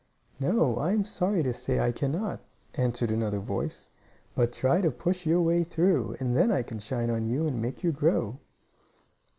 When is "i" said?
0.77-0.93, 1.79-1.91, 6.51-6.63